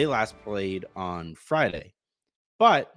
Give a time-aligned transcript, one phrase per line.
[0.00, 1.92] they last played on Friday,
[2.58, 2.90] but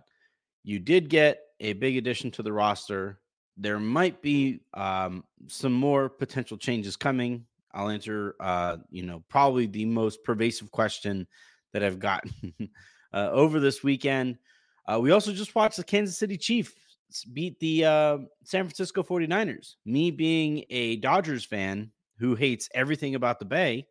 [0.63, 3.19] you did get a big addition to the roster.
[3.57, 7.45] There might be um, some more potential changes coming.
[7.73, 11.27] I'll answer, uh, you know, probably the most pervasive question
[11.73, 12.53] that I've gotten
[13.13, 14.37] uh, over this weekend.
[14.87, 16.71] Uh, we also just watched the Kansas City Chiefs
[17.33, 19.75] beat the uh, San Francisco 49ers.
[19.85, 23.87] Me being a Dodgers fan who hates everything about the Bay,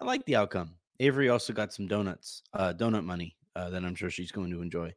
[0.00, 0.74] I like the outcome.
[1.00, 4.62] Avery also got some donuts, uh, donut money uh, that I'm sure she's going to
[4.62, 4.94] enjoy.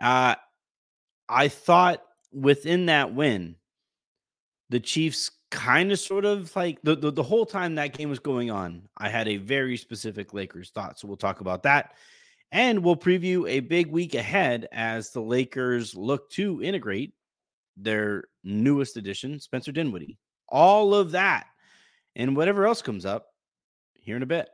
[0.00, 0.34] Uh,
[1.28, 2.02] I thought
[2.32, 3.56] within that win,
[4.70, 8.18] the Chiefs kind of sort of like the, the the whole time that game was
[8.18, 10.98] going on, I had a very specific Lakers thought.
[10.98, 11.92] So we'll talk about that.
[12.50, 17.14] And we'll preview a big week ahead as the Lakers look to integrate
[17.76, 20.18] their newest addition, Spencer Dinwiddie.
[20.48, 21.46] All of that
[22.14, 23.28] and whatever else comes up
[23.94, 24.48] here in a bit.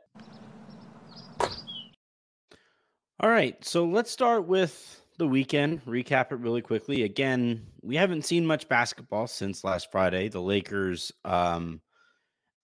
[3.21, 5.83] All right, so let's start with the weekend.
[5.85, 7.03] Recap it really quickly.
[7.03, 10.29] Again, we haven't seen much basketball since last Friday.
[10.29, 11.81] The Lakers um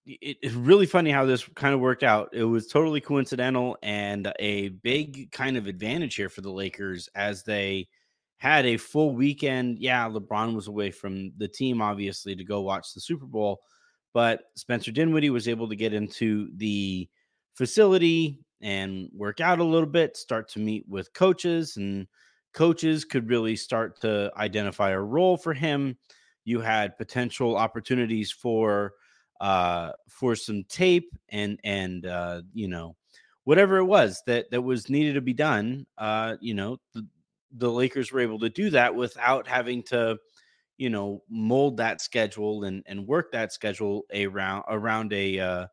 [0.05, 2.29] it, it's really funny how this kind of worked out.
[2.31, 7.43] It was totally coincidental and a big kind of advantage here for the Lakers as
[7.43, 7.89] they
[8.37, 9.79] had a full weekend.
[9.79, 13.59] Yeah, LeBron was away from the team, obviously, to go watch the Super Bowl,
[14.13, 17.09] but Spencer Dinwiddie was able to get into the
[17.55, 22.07] facility and work out a little bit, start to meet with coaches, and
[22.53, 25.97] coaches could really start to identify a role for him.
[26.45, 28.93] You had potential opportunities for
[29.41, 32.95] uh, for some tape and and uh, you know
[33.43, 35.85] whatever it was that that was needed to be done.
[35.97, 37.05] Uh, you know the,
[37.57, 40.17] the Lakers were able to do that without having to
[40.77, 45.67] you know mold that schedule and and work that schedule around around a uh,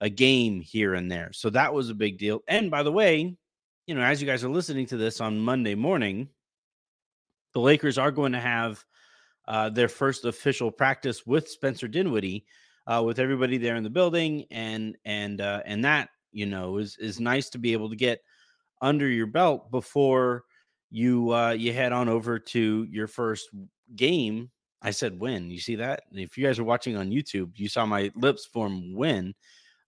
[0.00, 1.30] a game here and there.
[1.32, 2.40] So that was a big deal.
[2.48, 3.36] And by the way,
[3.86, 6.28] you know, as you guys are listening to this on Monday morning,
[7.52, 8.84] the Lakers are going to have
[9.46, 12.46] uh, their first official practice with Spencer Dinwiddie,
[12.86, 16.96] uh, with everybody there in the building, and and uh, and that you know is
[16.98, 18.20] is nice to be able to get
[18.80, 20.44] under your belt before
[20.90, 23.48] you uh, you head on over to your first
[23.96, 24.50] game.
[24.82, 25.50] I said win.
[25.50, 26.02] You see that?
[26.12, 29.34] If you guys are watching on YouTube, you saw my lips form win.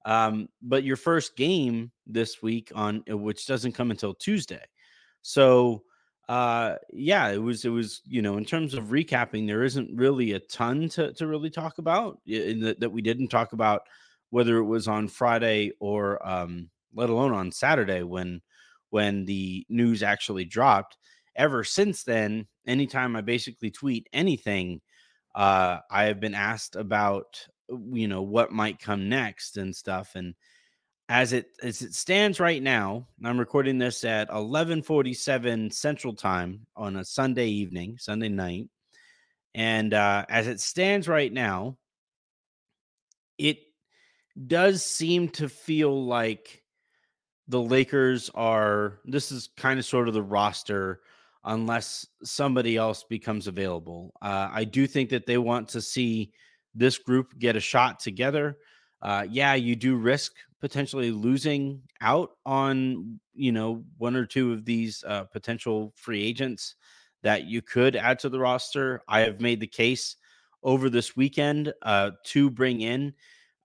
[0.06, 4.64] Um, but your first game this week on uh, which doesn't come until Tuesday.
[5.22, 5.82] So
[6.28, 10.32] uh yeah, it was it was, you know, in terms of recapping, there isn't really
[10.32, 13.82] a ton to to really talk about that, that we didn't talk about
[14.30, 18.40] whether it was on Friday or um let alone on Saturday when
[18.90, 20.96] when the news actually dropped.
[21.36, 24.80] Ever since then, anytime I basically tweet anything,
[25.34, 30.34] uh, I have been asked about you know what might come next and stuff and
[31.08, 36.96] as it as it stands right now i'm recording this at 11:47 central time on
[36.96, 38.68] a sunday evening sunday night
[39.54, 41.76] and uh as it stands right now
[43.38, 43.58] it
[44.46, 46.62] does seem to feel like
[47.48, 51.00] the lakers are this is kind of sort of the roster
[51.44, 56.32] unless somebody else becomes available uh, i do think that they want to see
[56.76, 58.58] this group get a shot together.
[59.02, 64.64] Uh, yeah, you do risk potentially losing out on you know one or two of
[64.64, 66.74] these uh, potential free agents
[67.22, 69.02] that you could add to the roster.
[69.08, 70.16] I have made the case
[70.62, 73.14] over this weekend uh, to bring in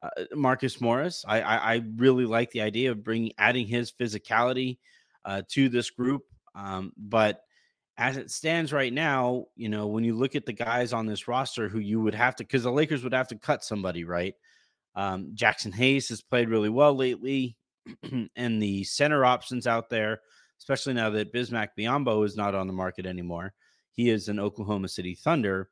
[0.01, 1.23] uh, Marcus Morris.
[1.27, 4.79] I, I, I, really like the idea of bringing adding his physicality
[5.25, 6.23] uh, to this group,
[6.55, 7.41] um, but
[7.97, 11.27] as it stands right now, you know, when you look at the guys on this
[11.27, 14.33] roster who you would have to, because the Lakers would have to cut somebody, right?
[14.95, 17.57] Um, Jaxson Hayes has played really well lately,
[18.35, 20.21] and the center options out there,
[20.59, 23.53] especially now that Bismack Biyombo is not on the market anymore.
[23.93, 25.69] He is an Oklahoma City Thunder.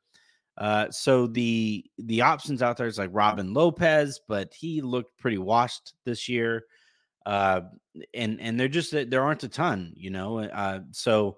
[0.58, 5.38] Uh, so the the options out there is like Robin Lopez, but he looked pretty
[5.38, 6.64] washed this year.
[7.24, 7.62] Uh,
[8.14, 10.38] and and they're just there aren't a ton, you know.
[10.40, 11.36] Uh, so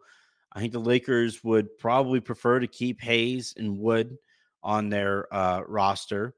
[0.54, 4.16] I think the Lakers would probably prefer to keep Hayes and Wood
[4.62, 6.34] on their uh, roster.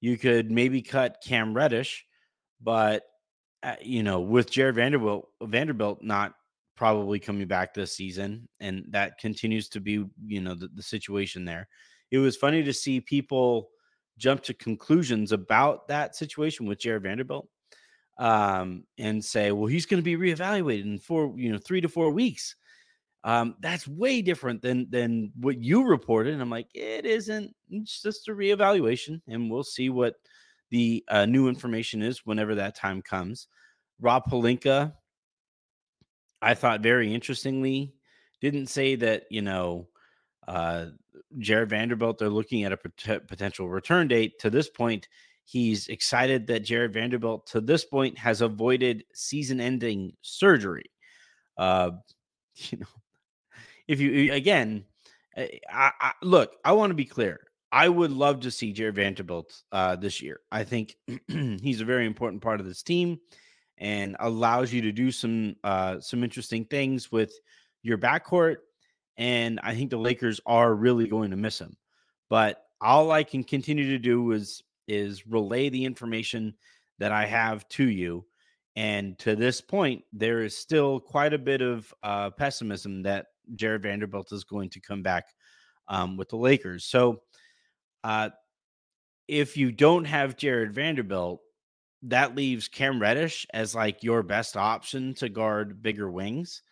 [0.00, 2.06] You could maybe cut Cam Reddish,
[2.60, 3.02] but
[3.62, 6.34] uh, you know, with Jarred Vanderbilt, Vanderbilt not
[6.76, 11.44] probably coming back this season, and that continues to be, you know, the, the situation
[11.44, 11.68] there.
[12.10, 13.68] It was funny to see people
[14.16, 17.46] jump to conclusions about that situation with Jarred Vanderbilt.
[18.20, 21.88] um, and say, well, he's going to be reevaluated in four, you know, three to
[21.88, 22.54] four weeks.
[23.22, 26.32] Um, that's way different than than what you reported.
[26.32, 27.54] And I'm like, it isn't.
[27.70, 30.14] It's just a reevaluation, and we'll see what
[30.70, 33.48] the uh, new information is whenever that time comes.
[34.00, 34.94] Rob Pelinka,
[36.40, 37.94] I thought very interestingly,
[38.40, 39.88] didn't say that you know
[40.48, 40.86] uh,
[41.38, 42.18] Jarred Vanderbilt.
[42.18, 44.38] They're looking at a pot- potential return date.
[44.40, 45.08] To this point,
[45.44, 50.90] he's excited that Jarred Vanderbilt, to this point, has avoided season-ending surgery.
[51.58, 51.90] Uh,
[52.56, 52.86] you know,
[53.90, 54.84] if you again,
[55.36, 55.50] I,
[56.00, 57.40] I, look, I want to be clear.
[57.72, 60.40] I would love to see Jarred Vanderbilt uh, this year.
[60.50, 60.96] I think
[61.28, 63.18] he's a very important part of this team
[63.78, 67.32] and allows you to do some uh, some interesting things with
[67.82, 68.56] your backcourt.
[69.16, 71.76] And I think the Lakers are really going to miss him.
[72.28, 76.54] But all I can continue to do is is relay the information
[77.00, 78.24] that I have to you.
[78.76, 83.26] And to this point, there is still quite a bit of uh, pessimism that
[83.56, 85.28] Jarred Vanderbilt is going to come back
[85.88, 86.84] um, with the Lakers.
[86.84, 87.22] So,
[88.04, 88.30] uh,
[89.28, 91.40] if you don't have Jarred Vanderbilt,
[92.02, 96.62] that leaves Cam Reddish as like your best option to guard bigger wings.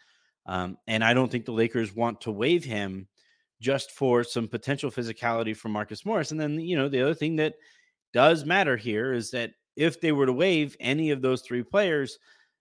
[0.47, 3.07] Um, and I don't think the Lakers want to waive him
[3.61, 6.31] just for some potential physicality from Marcus Morris.
[6.31, 7.55] And then, you know, the other thing that
[8.13, 12.19] does matter here is that if they were to waive any of those three players,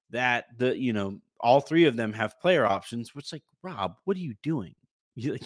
[0.10, 4.16] that the, you know, all three of them have player options, which like Rob, what
[4.18, 4.75] are you doing?
[5.16, 5.38] You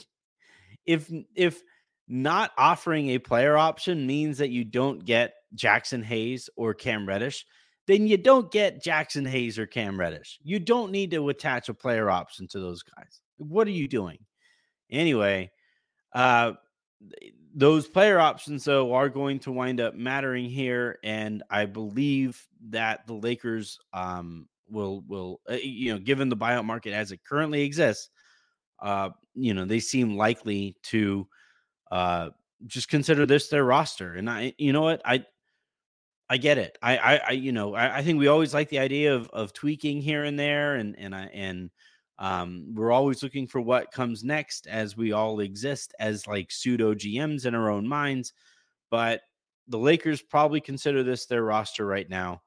[0.85, 1.61] if if
[2.07, 7.45] not offering a player option means that you don't get Jaxson Hayes or Cam Reddish,
[7.87, 10.39] then you don't get Jaxson Hayes or Cam Reddish.
[10.43, 13.21] You don't need to attach a player option to those guys.
[13.37, 14.19] What are you doing?
[14.89, 15.51] Anyway,
[16.13, 16.53] uh
[17.55, 23.07] those player options though are going to wind up mattering here and I believe that
[23.07, 27.61] the Lakers um will will uh, you know given the buyout market as it currently
[27.61, 28.09] exists
[28.81, 31.27] uh you know they seem likely to
[31.91, 32.29] uh
[32.67, 35.01] just consider this their roster and i you know what?
[35.05, 35.25] I
[36.29, 36.77] i get it.
[36.81, 39.53] I i, I you know I, I, think we always like the idea of of
[39.53, 41.69] tweaking here and there and and i and
[42.19, 46.93] um we're always looking for what comes next as we all exist as like pseudo
[46.93, 48.33] gms in our own minds
[48.89, 49.21] but
[49.67, 52.41] the lakers probably consider this their roster right now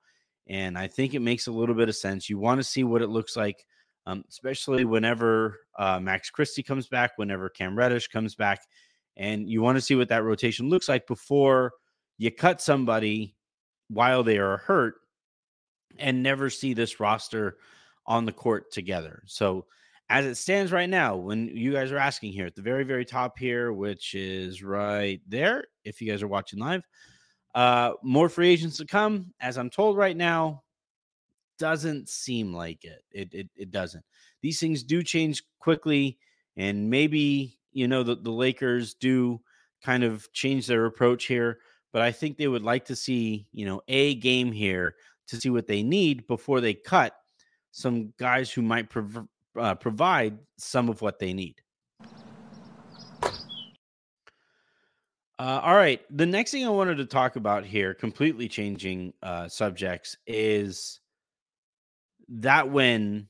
[0.48, 2.28] and I think it makes a little bit of sense.
[2.28, 3.64] You want to see what it looks like,
[4.06, 8.60] um, especially whenever uh, Max Christie comes back, whenever Cam Reddish comes back,
[9.16, 11.72] and you want to see what that rotation looks like before
[12.18, 13.34] you cut somebody
[13.88, 14.94] while they are hurt
[15.98, 17.58] and never see this roster
[18.06, 19.22] on the court together.
[19.26, 19.66] So,
[20.10, 23.06] as it stands right now, when you guys are asking here at the very, very
[23.06, 26.82] top here, which is right there, if you guys are watching live,
[27.54, 30.62] uh, more free agents to come, as I'm told right now.
[31.56, 33.04] Doesn't seem like it.
[33.12, 34.04] It it, it doesn't.
[34.42, 36.18] These things do change quickly,
[36.56, 39.40] and maybe you know the, the Lakers do
[39.82, 41.60] kind of change their approach here.
[41.92, 44.96] But I think they would like to see you know a game here
[45.28, 47.14] to see what they need before they cut
[47.70, 51.60] some guys who might prov- uh, provide some of what they need.
[55.38, 56.00] Uh, all right.
[56.16, 61.00] The next thing I wanted to talk about here, completely changing uh, subjects, is
[62.28, 63.28] that win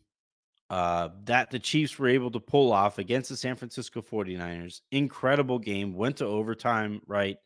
[0.69, 4.81] uh, that the Chiefs were able to pull off against the San Francisco 49ers.
[4.91, 5.95] Incredible game.
[5.95, 7.37] Went to overtime, right?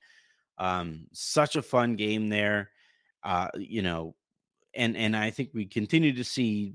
[0.59, 2.71] Um, such a fun game there.
[3.23, 4.15] Uh, you know,
[4.75, 6.75] and and I think we continue to see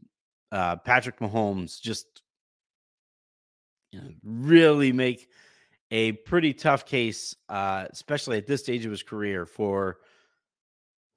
[0.52, 2.22] uh, Patrick Mahomes just
[3.92, 5.30] you know, really make
[5.94, 10.00] a pretty tough case, uh, especially at this stage of his career, for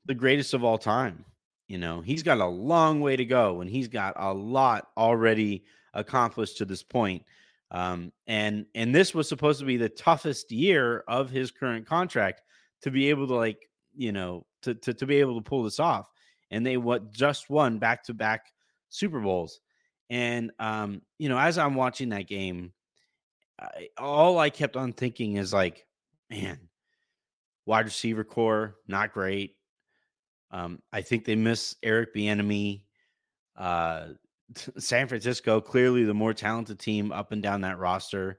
[0.05, 1.25] the greatest of all time.
[1.67, 5.65] You know, he's got a long way to go, and he's got a lot already
[5.95, 7.25] accomplished to this point.
[7.71, 12.43] Um, and and this was supposed to be the toughest year of his current contract
[12.83, 15.81] to be able to like you know to to, to be able to pull this
[15.81, 16.13] off.
[16.51, 18.53] And they what just won back to back
[18.91, 19.59] Super Bowls.
[20.11, 22.75] And um, you know, as I'm watching that game,
[23.61, 25.87] I, all I kept on thinking is like,
[26.31, 26.59] man,
[27.65, 29.57] wide receiver corps not great.
[30.51, 32.83] Um, I think they miss Eric Bieniemy.
[33.57, 34.09] Uh,
[34.79, 38.39] San Francisco clearly the more talented team up and down that roster.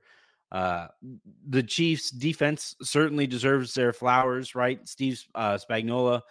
[0.52, 0.88] Uh,
[1.50, 4.88] the Chiefs defense certainly deserves their flowers, right?
[4.88, 6.22] Steve uh, Spagnuolo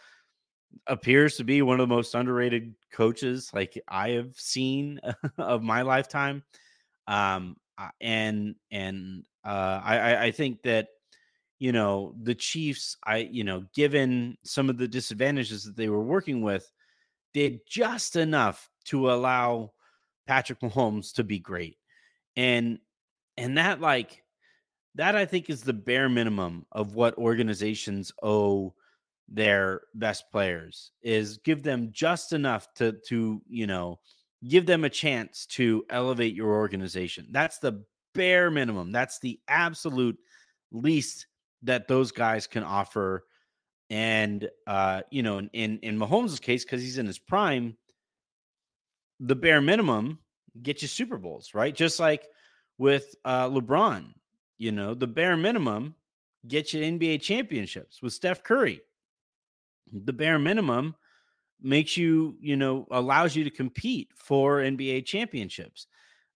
[0.86, 5.00] appears to be one of the most underrated coaches like I have seen
[5.38, 6.42] of my lifetime.
[7.06, 7.56] Um,
[8.00, 10.88] and and uh, I I think that
[11.58, 16.02] you know the Chiefs I you know given some of the disadvantages that they were
[16.02, 16.70] working with
[17.34, 19.72] did just enough to allow
[20.26, 21.76] Patrick Mahomes to be great.
[22.36, 22.78] And
[23.36, 24.22] and that like
[24.94, 28.74] that I think is the bare minimum of what organizations owe
[29.28, 33.98] their best players is give them just enough to to, you know,
[34.46, 37.28] give them a chance to elevate your organization.
[37.30, 38.92] That's the bare minimum.
[38.92, 40.18] That's the absolute
[40.72, 41.26] least
[41.62, 43.24] that those guys can offer.
[43.88, 47.76] And uh, you know, in in Mahomes' case, because he's in his prime,
[49.20, 50.18] the bare minimum
[50.62, 51.74] get you Super Bowls, right?
[51.74, 52.26] Just like
[52.78, 54.12] with uh LeBron,
[54.58, 55.94] you know, the bare minimum
[56.48, 58.80] get you NBA championships with Steph Curry.
[59.92, 60.96] The bare minimum
[61.62, 65.86] makes you, you know, allows you to compete for NBA championships.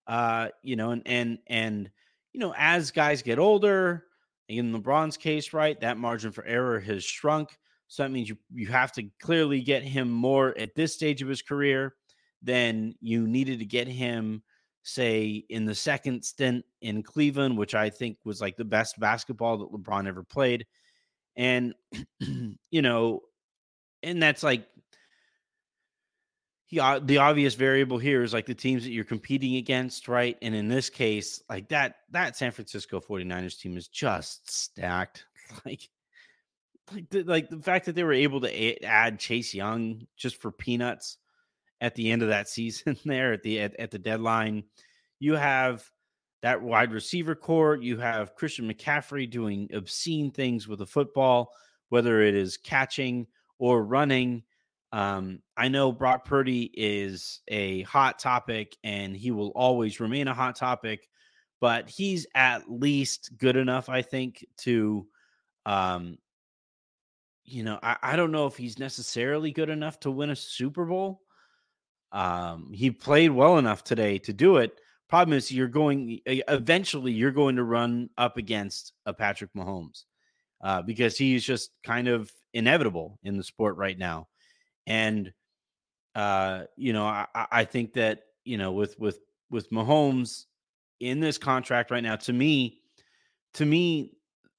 [0.06, 1.90] Uh, you know, and and and
[2.32, 4.04] you know, as guys get older,
[4.48, 7.56] in LeBron's case, right, that margin for error has shrunk.
[7.88, 11.28] So that means you you have to clearly get him more at this stage of
[11.28, 11.94] his career
[12.42, 14.42] than you needed to get him,
[14.82, 19.58] say, in the second stint in Cleveland, which I think was like the best basketball
[19.58, 20.66] that LeBron ever played.
[21.36, 21.74] And
[22.20, 23.20] you know,
[24.02, 24.66] and that's like
[26.70, 30.38] yeah, uh, the obvious variable here is like the teams that you're competing against, right?
[30.40, 35.26] And in this case, like that that San Francisco 49ers team is just stacked.
[35.66, 35.88] Like
[36.92, 40.52] like the, like the fact that they were able to add Chase Young just for
[40.52, 41.16] peanuts
[41.80, 44.62] at the end of that season there at the at, at the deadline.
[45.18, 45.84] You have
[46.42, 51.50] that wide receiver corps, you have Christian McCaffrey doing obscene things with the football,
[51.88, 53.26] whether it is catching
[53.58, 54.44] or running
[54.92, 60.34] um, I know Brock Purdy is a hot topic and he will always remain a
[60.34, 61.08] hot topic,
[61.60, 65.06] but he's at least good enough, I think, to,
[65.64, 66.18] um,
[67.44, 70.84] you know, I, I don't know if he's necessarily good enough to win a Super
[70.84, 71.20] Bowl.
[72.12, 74.72] Um, he played well enough today to do it.
[75.08, 80.04] Problem is, you're going eventually, you're going to run up against a Patrick Mahomes
[80.62, 84.28] uh, because he's just kind of inevitable in the sport right now.
[84.86, 85.32] And
[86.14, 89.20] uh, you know, I, I think that you know with with
[89.50, 90.44] with Mahomes
[91.00, 92.82] in this contract right now, to me,
[93.54, 94.12] to me,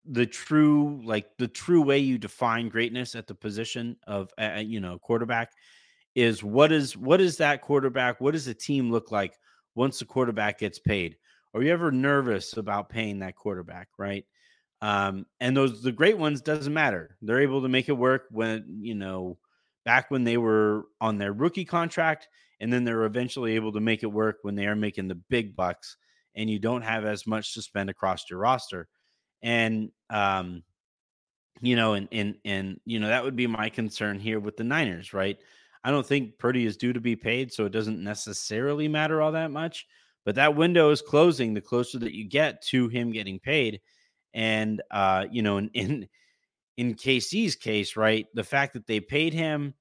[0.05, 4.79] the true like the true way you define greatness at the position of uh, you
[4.79, 5.51] know quarterback
[6.15, 8.19] is what is what is that quarterback?
[8.19, 9.37] What does the team look like
[9.75, 11.17] once the quarterback gets paid?
[11.53, 13.89] Are you ever nervous about paying that quarterback?
[13.97, 14.25] Right.
[14.81, 17.17] Um, and those the great ones doesn't matter.
[17.21, 19.37] They're able to make it work when you know
[19.85, 22.27] back when they were on their rookie contract,
[22.59, 25.55] and then they're eventually able to make it work when they are making the big
[25.55, 25.97] bucks,
[26.35, 28.87] and you don't have as much to spend across your roster.
[29.41, 30.63] And um,
[31.61, 34.63] you know, and and and you know that would be my concern here with the
[34.63, 35.37] Niners, right?
[35.83, 39.31] I don't think Purdy is due to be paid, so it doesn't necessarily matter all
[39.31, 39.87] that much.
[40.25, 43.81] But that window is closing the closer that you get to him getting paid.
[44.33, 46.07] And uh, you know, in, in
[46.81, 49.75] in KC's case, right, the fact that they paid him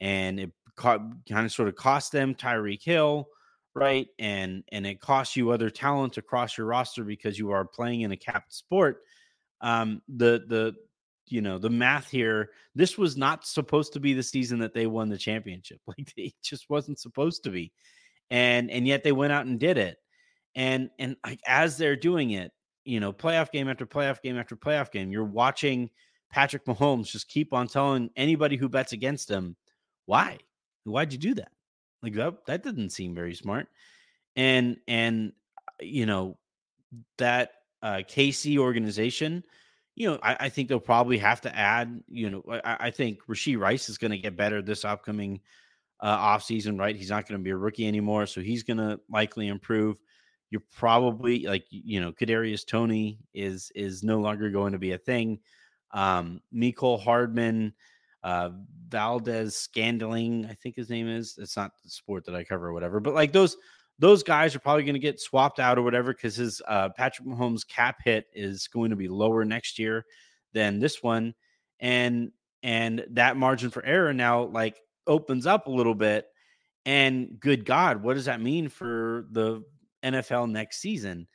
[0.00, 3.28] and it kind of sort of cost them Tyreek Hill,
[3.74, 8.00] right, and and it costs you other talent across your roster because you are playing
[8.00, 9.02] in a capped sport.
[9.60, 10.74] Um, the the
[11.26, 12.48] you know the math here.
[12.74, 15.80] This was not supposed to be the season that they won the championship.
[15.86, 17.70] Like it just wasn't supposed to be,
[18.30, 19.98] and and yet they went out and did it.
[20.54, 22.50] And and like as they're doing it,
[22.86, 25.90] you know, playoff game after playoff game after playoff game, you're watching
[26.30, 29.56] Patrick Mahomes just keep on telling anybody who bets against him,
[30.06, 30.38] why?
[30.84, 31.50] Why'd you do that?
[32.02, 33.68] Like that, that didn't seem very smart.
[34.36, 36.38] And and uh, you know,
[37.18, 37.52] that
[37.82, 39.44] uh KC organization,
[39.94, 43.20] you know, I, I think they'll probably have to add, you know, I, I think
[43.26, 45.40] Rashee Rice is going to get better this upcoming
[46.00, 46.94] uh offseason, right?
[46.94, 49.96] He's not going to be a rookie anymore, so he's going to likely improve.
[50.50, 54.98] You're probably like, you know, Kadarius Toney is is no longer going to be a
[54.98, 55.40] thing
[55.92, 57.74] um, Mecole Hardman,
[58.22, 58.50] uh,
[58.88, 61.36] Valdes-Scantling, I think his name is.
[61.38, 63.56] It's not the sport that I cover or whatever, but like those
[63.98, 67.26] those guys are probably going to get swapped out or whatever because his uh, Patrick
[67.26, 70.04] Mahomes cap hit is going to be lower next year
[70.52, 71.34] than this one,
[71.80, 72.30] and
[72.62, 74.76] and that margin for error now like
[75.06, 76.26] opens up a little bit.
[76.84, 79.62] And good God, what does that mean for the
[80.04, 81.26] NFL next season?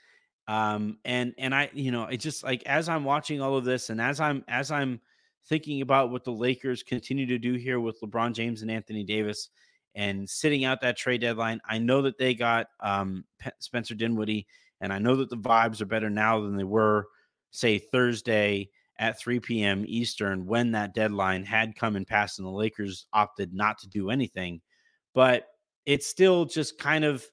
[0.51, 3.89] Um and and i you know it just like as i'm watching all of this
[3.89, 4.99] and as i'm as i'm
[5.47, 9.49] thinking about what the lakers continue to do here with lebron james and anthony davis
[9.95, 13.23] and sitting out that trade deadline i know that they got um
[13.59, 14.45] spencer dinwiddie
[14.81, 17.07] and i know that the vibes are better now than they were
[17.51, 22.51] say thursday at 3 p.m eastern when that deadline had come and passed and the
[22.51, 24.61] lakers opted not to do anything.
[25.13, 25.47] But
[25.85, 27.25] it's still just kind of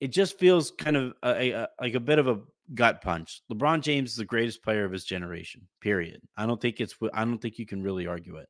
[0.00, 2.40] it just feels kind of a, a, like a bit of a
[2.74, 3.42] gut punch.
[3.52, 5.66] LeBron James is the greatest player of his generation.
[5.80, 6.20] Period.
[6.36, 8.48] I don't think it's I don't think you can really argue it.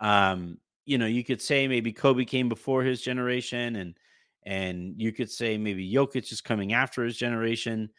[0.00, 3.96] Um, you know, you could say maybe Kobe came before his generation, and
[4.44, 7.90] and you could say maybe Jokic is coming after his generation.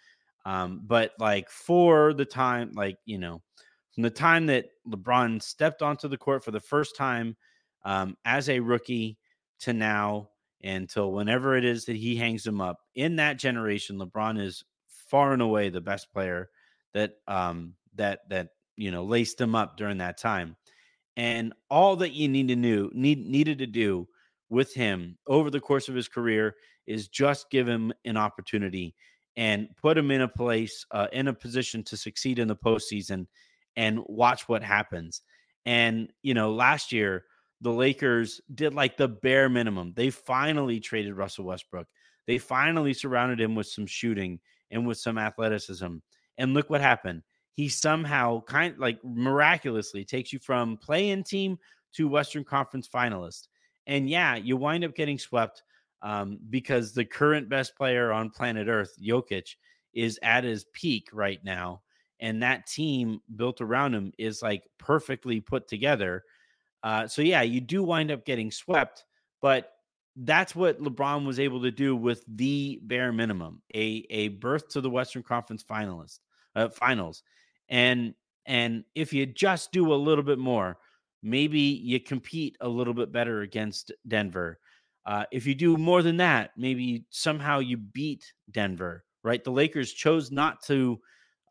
[0.46, 3.44] Um, but like for the time, like you know,
[3.94, 7.38] from the time that LeBron stepped onto the court for the first time
[7.86, 9.20] um, as a rookie
[9.60, 10.30] to now
[10.64, 15.34] until whenever it is that he hangs him up in that generation, LeBron is far
[15.34, 16.50] and away the best player
[16.94, 20.56] that um that that you know laced him up during that time.
[21.18, 24.08] And all that you need to do need needed to do
[24.50, 26.56] with him over the course of his career
[26.88, 28.96] is just give him an opportunity
[29.36, 33.28] and put him in a place uh, in a position to succeed in the postseason
[33.76, 35.22] and watch what happens.
[35.66, 37.26] And you know, last year
[37.62, 39.94] the Lakers did like the bare minimum.
[39.96, 41.88] They finally traded Russell Westbrook.
[42.28, 44.40] They finally surrounded him with some shooting
[44.72, 45.98] and with some athleticism.
[46.38, 47.24] And look what happened.
[47.54, 51.58] He somehow kind like miraculously takes you from play-in team
[51.94, 53.48] to Western Conference finalist.
[53.88, 55.64] And yeah, you wind up getting swept
[56.02, 59.56] um, because the current best player on planet Earth, Jokic,
[59.94, 61.82] is at his peak right now.
[62.20, 66.24] And that team built around him is like perfectly put together.
[66.84, 69.06] Uh, so yeah, you do wind up getting swept,
[69.42, 69.72] but
[70.16, 74.82] that's what LeBron was able to do with the bare minimum, a a berth to
[74.82, 76.20] the Western Conference finalist
[76.56, 77.24] uh, finals.
[77.70, 78.14] And
[78.46, 80.78] and if you just do a little bit more,
[81.22, 84.60] maybe you compete a little bit better against Denver.
[85.06, 89.44] Uh, if you do more than that, maybe somehow you beat Denver, right?
[89.44, 91.00] The Lakers chose not to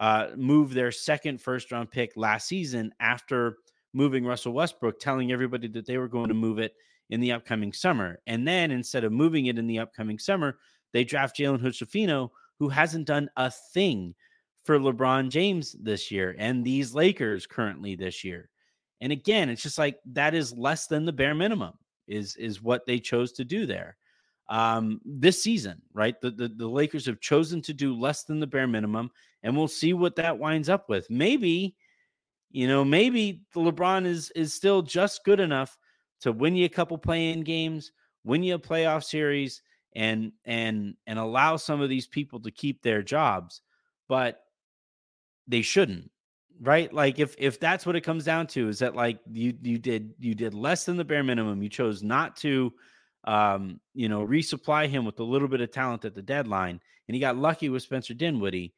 [0.00, 3.58] uh, move their second first round pick last season after
[3.92, 6.74] moving Russell Westbrook, telling everybody that they were going to move it
[7.10, 8.18] in the upcoming summer.
[8.26, 10.58] And then instead of moving it in the upcoming summer,
[10.92, 14.14] they draft Jalen Hood who hasn't done a thing
[14.64, 18.50] for LeBron James this year and these Lakers currently this year.
[19.00, 21.74] And again, it's just like that is less than the bare minimum
[22.06, 23.96] is is what they chose to do there.
[24.48, 26.20] Um, this season, right?
[26.20, 29.10] The, the the Lakers have chosen to do less than the bare minimum,
[29.42, 31.08] and we'll see what that winds up with.
[31.10, 31.76] Maybe,
[32.50, 35.76] you know, maybe LeBron is is still just good enough
[36.20, 37.92] to win you a couple play-in games,
[38.24, 39.62] win you a playoff series,
[39.94, 43.62] and and and allow some of these people to keep their jobs,
[44.08, 44.40] but
[45.46, 46.10] they shouldn't,
[46.60, 46.92] right?
[46.92, 50.14] Like if if that's what it comes down to, is that like you you did
[50.18, 51.62] you did less than the bare minimum.
[51.62, 52.72] You chose not to
[53.24, 57.14] um, you know, resupply him with a little bit of talent at the deadline, and
[57.14, 58.72] he got lucky with Spencer Dinwiddie.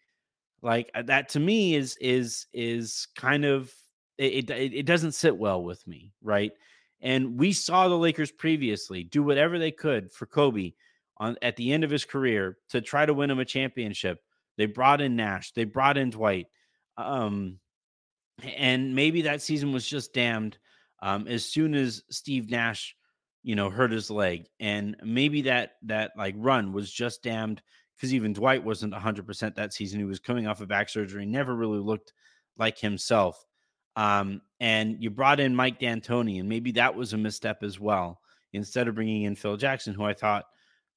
[0.63, 3.73] Like uh, that to me is is is kind of
[4.19, 6.53] it, it, it doesn't sit well with me, right?
[7.01, 10.73] And we saw the Lakers previously do whatever they could for Kobe
[11.17, 14.21] on at the end of his career to try to win him a championship.
[14.59, 16.49] They brought in Nash, they brought in Dwight.
[16.99, 17.59] Um,
[18.57, 20.59] and maybe that season was just damned
[21.03, 22.95] um, as soon as Steve Nash,
[23.43, 24.47] you know, hurt his leg.
[24.59, 27.63] And maybe that that like run was just damned
[28.01, 29.99] because even Dwight wasn't 100% that season.
[29.99, 32.15] He was coming off of back surgery, never really looked
[32.57, 33.45] like himself.
[33.95, 38.21] Um, and you brought in Mike D'Antoni, and maybe that was a misstep as well.
[38.55, 40.47] Instead of bringing in Phil Jackson, who I thought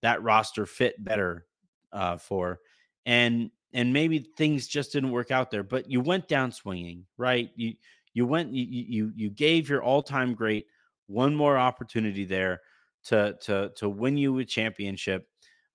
[0.01, 1.45] that roster fit better
[1.91, 2.59] uh, for,
[3.05, 5.61] and and maybe things just didn't work out there.
[5.61, 7.51] But you went down swinging, right?
[7.55, 7.73] You
[8.13, 10.65] you went you you you gave your all time great
[11.07, 12.61] one more opportunity there
[13.05, 15.27] to to to win you a championship,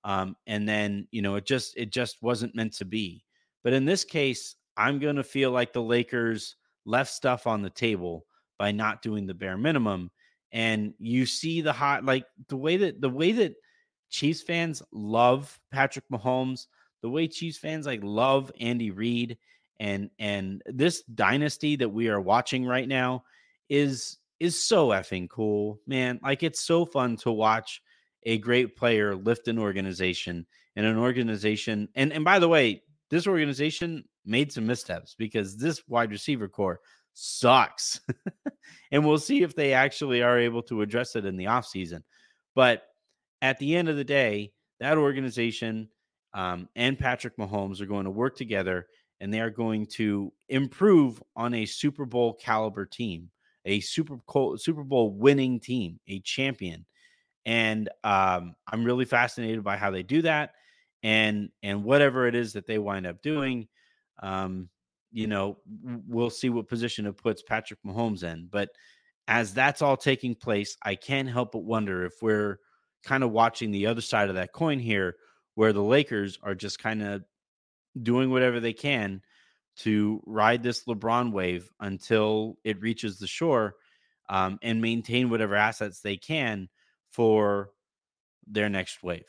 [0.04, 3.24] um, and then you know it just it just wasn't meant to be.
[3.64, 6.56] But in this case, I'm going to feel like the Lakers
[6.86, 8.24] left stuff on the table
[8.58, 10.10] by not doing the bare minimum.
[10.52, 13.54] And you see the hot like the way that the way that
[14.10, 16.66] Chiefs fans love Patrick Mahomes,
[17.02, 19.36] the way Chiefs fans like love Andy Reid
[19.80, 23.24] and and this dynasty that we are watching right now
[23.68, 26.20] is is so effing cool, man.
[26.22, 27.82] Like it's so fun to watch
[28.24, 33.26] a great player lift an organization and an organization and and by the way, this
[33.26, 36.80] organization made some missteps because this wide receiver corps
[37.14, 38.00] sucks.
[38.92, 42.02] and we'll see if they actually are able to address it in the offseason.
[42.54, 42.82] But
[43.42, 45.88] at the end of the day, that organization
[46.34, 48.86] um, and Patrick Mahomes are going to work together
[49.20, 53.30] and they are going to improve on a Super Bowl caliber team,
[53.64, 54.18] a Super
[54.56, 56.86] Super Bowl winning team, a champion.
[57.48, 60.52] And um, I'm really fascinated by how they do that
[61.02, 63.68] and and whatever it is that they wind up doing
[64.20, 64.68] um
[65.12, 65.56] you know
[66.08, 68.68] we'll see what position it puts Patrick Mahomes in but
[69.28, 72.58] as that's all taking place I can't help but wonder if we're
[73.04, 75.16] kind of watching the other side of that coin here,
[75.54, 77.24] where the Lakers are just kind of
[78.02, 79.22] doing whatever they can
[79.76, 83.74] to ride this LeBron wave until it reaches the shore
[84.28, 86.68] um, and maintain whatever assets they can
[87.10, 87.70] for
[88.46, 89.24] their next wave.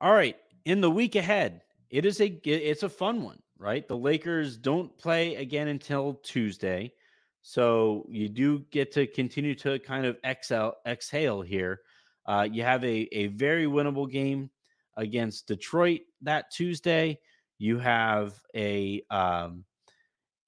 [0.00, 3.86] All right, in the week ahead, it is a it's a fun one, right?
[3.86, 6.92] The Lakers don't play again until Tuesday.
[7.42, 11.82] So you do get to continue to kind of exhale exhale here.
[12.26, 14.50] Uh, you have a, a very winnable game
[14.96, 17.18] against Detroit that Tuesday.
[17.58, 19.64] You have a um,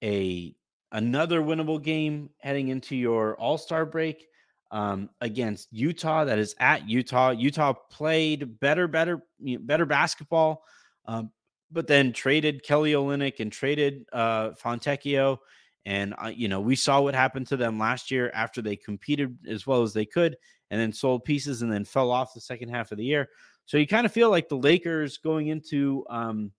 [0.03, 0.55] a
[0.91, 4.27] another winnable game heading into your All Star break
[4.71, 6.25] um, against Utah.
[6.25, 7.31] That is at Utah.
[7.31, 10.63] Utah played better, better, better basketball,
[11.05, 11.31] um,
[11.71, 15.37] but then traded Kelly Olynyk and traded uh, Fontecchio.
[15.85, 19.37] And uh, you know we saw what happened to them last year after they competed
[19.47, 20.35] as well as they could,
[20.69, 23.29] and then sold pieces and then fell off the second half of the year.
[23.65, 26.51] So you kind of feel like the Lakers going into um,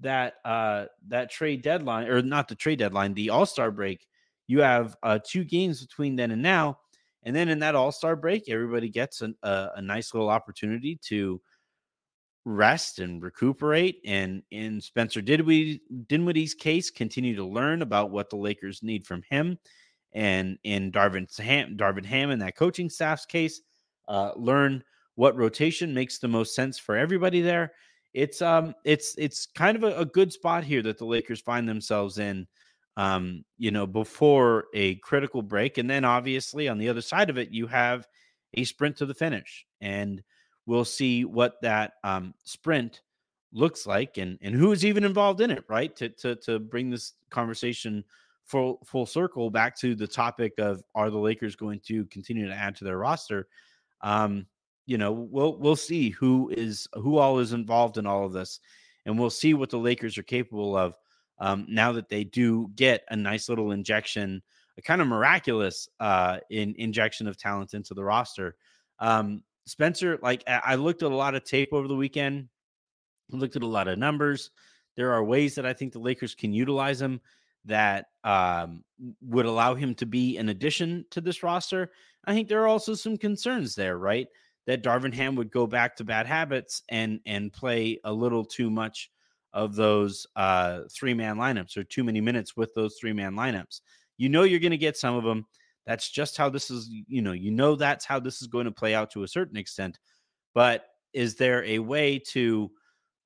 [0.00, 4.06] that uh, that trade deadline, or not the trade deadline, the All Star break.
[4.46, 6.78] You have uh, two games between then and now
[7.24, 10.98] and then in that All Star break, everybody gets an, a, a nice little opportunity
[11.04, 11.40] to
[12.44, 14.00] rest and recuperate.
[14.04, 19.22] And in Spencer Dinwiddie, Dinwiddie's case, continue to learn about what the Lakers need from
[19.30, 19.58] him.
[20.12, 23.62] And in Darvin Ham, Darvin Ham and that coaching staff's case,
[24.06, 27.72] uh, learn what rotation makes the most sense for everybody there.
[28.14, 31.68] It's um it's it's kind of a, a good spot here that the Lakers find
[31.68, 32.46] themselves in
[32.96, 35.78] um, you know, before a critical break.
[35.78, 38.06] And then obviously on the other side of it, you have
[38.54, 39.66] a sprint to the finish.
[39.80, 40.22] And
[40.66, 43.02] we'll see what that um, sprint
[43.52, 45.94] looks like and, and who is even involved in it, right?
[45.96, 48.04] To, to, to bring this conversation
[48.44, 52.54] full, full circle back to the topic of are the Lakers going to continue to
[52.54, 53.48] add to their roster?
[54.02, 54.46] Um,
[54.86, 58.60] you know, we'll we'll see who is who all is involved in all of this,
[59.06, 60.94] and we'll see what the Lakers are capable of
[61.38, 64.42] um, now that they do get a nice little injection,
[64.78, 68.56] a kind of miraculous uh, in injection of talent into the roster.
[68.98, 72.48] Um, Spencer, like I looked at a lot of tape over the weekend,
[73.30, 74.50] looked at a lot of numbers.
[74.96, 77.20] There are ways that I think the Lakers can utilize him
[77.64, 78.84] that um,
[79.22, 81.90] would allow him to be an addition to this roster.
[82.26, 84.28] I think there are also some concerns there, right?
[84.66, 88.70] That Darvin Ham would go back to bad habits and and play a little too
[88.70, 89.10] much
[89.52, 93.80] of those uh, three man lineups or too many minutes with those three man lineups.
[94.18, 95.46] You know, you're going to get some of them.
[95.86, 98.72] That's just how this is, you know, you know, that's how this is going to
[98.72, 99.98] play out to a certain extent.
[100.54, 102.70] But is there a way to,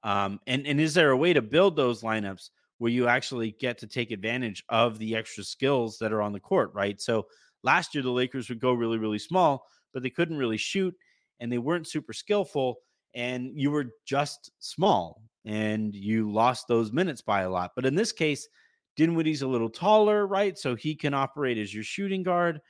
[0.03, 3.79] um, and, and is there a way to build those lineups where you actually get
[3.79, 7.01] to take advantage of the extra skills that are on the court, right?
[7.01, 7.27] So
[7.63, 10.95] last year, the Lakers would go really, really small, but they couldn't really shoot
[11.41, 12.79] and they weren't super skillful
[13.15, 17.73] and you were just small and you lost those minutes by a lot.
[17.75, 18.49] But in this case,
[18.97, 20.59] Dinwiddie's a little taller, right?
[20.59, 22.61] So he can operate as your shooting guard,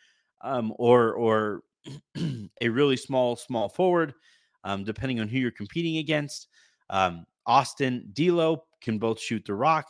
[0.43, 1.63] um, or or
[2.61, 4.15] a really small small forward,
[4.65, 6.49] um, depending on who you're competing against.
[6.91, 9.87] Um, Austin D'Lo can both shoot the rock.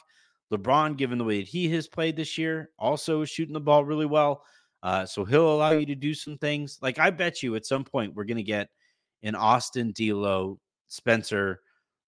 [0.52, 3.84] LeBron, given the way that he has played this year, also is shooting the ball
[3.84, 4.42] really well.
[4.82, 6.78] Uh, so he'll allow you to do some things.
[6.80, 8.68] Like I bet you at some point we're to get
[9.22, 11.60] an Austin D'Lo, Spencer,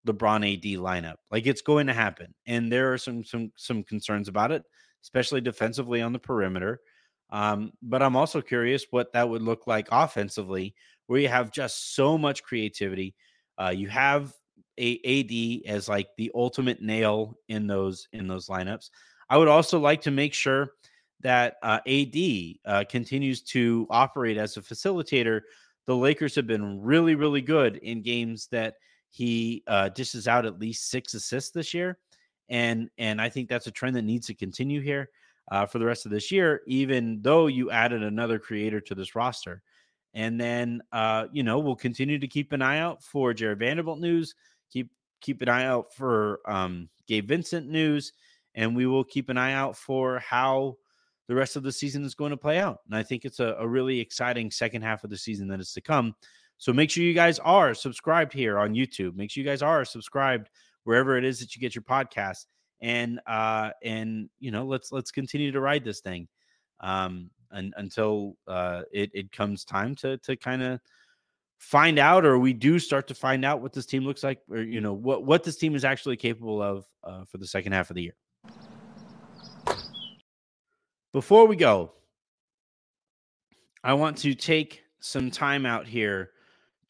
[0.07, 1.17] LeBron AD lineup.
[1.31, 4.63] Like it's going to happen, and there are some some some concerns about it,
[5.03, 6.81] especially defensively on the perimeter.
[7.31, 10.75] Um, but I'm also curious what that would look like offensively,
[11.07, 13.15] where you have just so much creativity.
[13.59, 14.33] Uh, you have
[14.79, 18.91] a AD as like the ultimate nail in those in those lineups.
[19.29, 20.73] I would also like to make sure
[21.21, 22.17] that uh, AD
[22.65, 25.43] uh, continues to operate as a facilitator.
[25.87, 28.75] The Lakers have been really, really good in games that
[29.11, 31.99] he uh, dishes out at least six assists this year,
[32.49, 35.11] and and I think that's a trend that needs to continue here
[35.51, 36.63] uh, for the rest of this year.
[36.67, 39.63] Even though you added another creator to this roster,
[40.15, 43.99] and then uh, you know we'll continue to keep an eye out for Jarred Vanderbilt
[43.99, 44.35] news.
[44.73, 48.13] Keep keep an eye out for um, Gabe Vincent news,
[48.55, 50.77] and we will keep an eye out for how
[51.31, 52.81] the rest of the season is going to play out.
[52.87, 55.73] And I think it's a, a really exciting second half of the season that is
[55.75, 56.13] to come.
[56.59, 59.15] So make sure you guys are subscribed here on YouTube.
[59.15, 60.51] Make sure you guys are subscribed
[60.83, 62.47] wherever it is that you get your podcast.
[62.81, 66.27] And uh and you know, let's let's continue to ride this thing
[66.81, 70.81] um and, until uh it, it comes time to to kind of
[71.59, 74.63] find out or we do start to find out what this team looks like or
[74.63, 77.89] you know what what this team is actually capable of uh, for the second half
[77.89, 78.17] of the year.
[81.13, 81.91] Before we go,
[83.83, 86.31] I want to take some time out here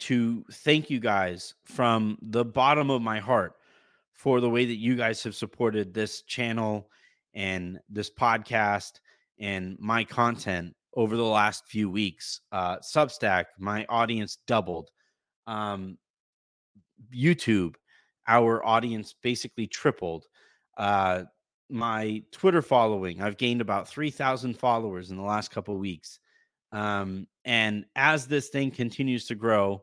[0.00, 3.54] to thank you guys from the bottom of my heart
[4.12, 6.90] for the way that you guys have supported this channel
[7.32, 9.00] and this podcast
[9.38, 12.42] and my content over the last few weeks.
[12.52, 14.90] Uh, Substack, my audience doubled.
[15.46, 15.96] Um,
[17.14, 17.76] YouTube,
[18.28, 20.26] our audience basically tripled.
[20.76, 21.22] Uh,
[21.70, 26.18] my Twitter following, I've gained about 3,000 followers in the last couple weeks.
[26.72, 29.82] Um, and as this thing continues to grow,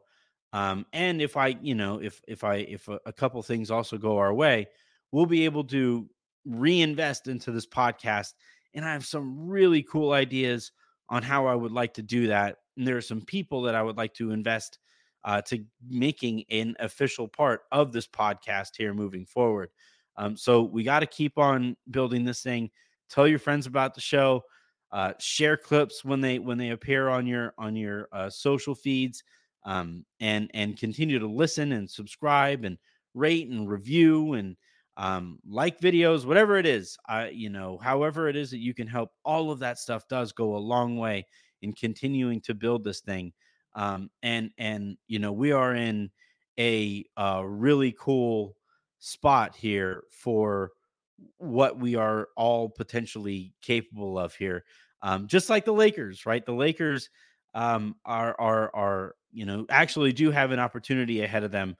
[0.54, 3.98] um, and if I, you know, if if I if a, a couple things also
[3.98, 4.68] go our way,
[5.12, 6.10] we'll be able to
[6.46, 8.34] reinvest into this podcast.
[8.74, 10.72] And I have some really cool ideas
[11.10, 12.58] on how I would like to do that.
[12.78, 14.80] And there are some people that I would like to invest
[15.26, 19.70] uh, to making an official part of this podcast here moving forward.
[20.18, 22.70] Um, so we got to keep on building this thing.
[23.10, 24.44] Tell your friends about the show.
[24.92, 29.22] Uh, share clips when they when they appear on your on your uh, social feeds,
[29.66, 32.78] um, and and continue to listen and subscribe and
[33.14, 34.56] rate and review and
[34.96, 36.98] um, like videos, whatever it is.
[37.08, 39.12] I you know, however it is that you can help.
[39.26, 41.28] All of that stuff does go a long way
[41.62, 43.34] in continuing to build this thing.
[43.76, 46.10] Um, and and you know, we are in
[46.60, 48.56] a uh, really cool
[49.00, 50.72] spot here for
[51.38, 54.64] what we are all potentially capable of here.
[55.02, 56.46] Um, just like the Lakers, right?
[56.46, 57.10] The Lakers
[57.54, 61.76] um, are are are you know actually do have an opportunity ahead of them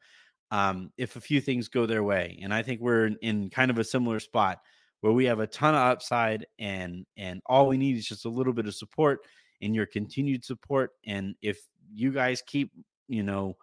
[0.52, 3.72] um, if a few things go their way, and I think we're in, in kind
[3.72, 4.60] of a similar spot
[5.02, 8.30] where we have a ton of upside, and and all we need is just a
[8.30, 9.20] little bit of support
[9.62, 10.92] and your continued support.
[11.06, 11.60] And if
[11.92, 12.72] you guys keep
[13.08, 13.58] you know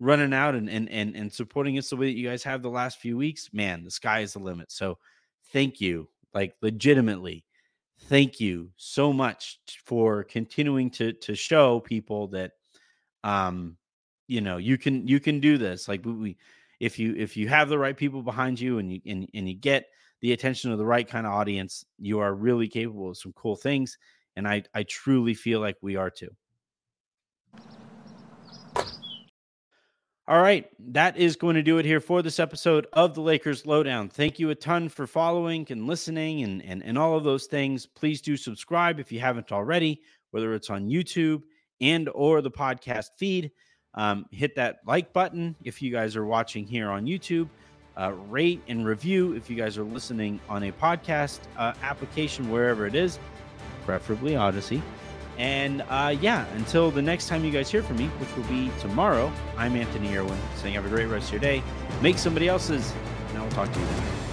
[0.00, 2.70] running out and and and, and supporting us the way that you guys have the
[2.70, 4.70] last few weeks, man, the sky is the limit.
[4.70, 4.98] So
[5.52, 7.44] thank you, like legitimately,
[8.02, 12.52] thank you so much for continuing to to show people that
[13.22, 13.76] um
[14.26, 16.36] you know you can you can do this like we,
[16.80, 19.54] if you if you have the right people behind you and you and, and you
[19.54, 19.86] get
[20.20, 23.56] the attention of the right kind of audience you are really capable of some cool
[23.56, 23.96] things
[24.36, 26.30] and i i truly feel like we are too
[30.26, 33.66] All right, that is going to do it here for this episode of the Lakers
[33.66, 34.08] Lowdown.
[34.08, 37.84] Thank you a ton for following and listening and, and, and all of those things.
[37.84, 41.42] Please do subscribe if you haven't already, whether it's on YouTube
[41.82, 43.50] and or the podcast feed.
[43.92, 47.50] Um, hit that like button if you guys are watching here on YouTube.
[47.98, 52.86] Uh, rate and review if you guys are listening on a podcast uh, application, wherever
[52.86, 53.18] it is,
[53.84, 54.80] preferably Audacy.
[55.38, 58.70] And uh, yeah, until the next time you guys hear from me, which will be
[58.80, 61.62] tomorrow, I'm Anthony Irwin saying have a great rest of your day.
[62.02, 62.92] Make somebody else's,
[63.30, 64.23] and I will talk to you then.